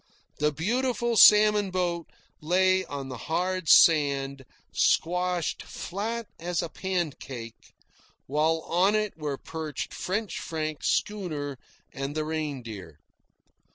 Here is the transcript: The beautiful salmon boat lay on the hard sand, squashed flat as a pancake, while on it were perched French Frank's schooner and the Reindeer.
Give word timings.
The 0.39 0.51
beautiful 0.51 1.15
salmon 1.15 1.69
boat 1.69 2.07
lay 2.41 2.83
on 2.85 3.09
the 3.09 3.17
hard 3.29 3.69
sand, 3.69 4.43
squashed 4.73 5.61
flat 5.61 6.25
as 6.39 6.63
a 6.63 6.69
pancake, 6.69 7.75
while 8.25 8.61
on 8.65 8.95
it 8.95 9.15
were 9.15 9.37
perched 9.37 9.93
French 9.93 10.39
Frank's 10.39 10.89
schooner 10.91 11.59
and 11.93 12.15
the 12.15 12.25
Reindeer. 12.25 12.97